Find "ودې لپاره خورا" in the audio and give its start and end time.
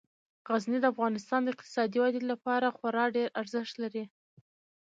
2.01-3.05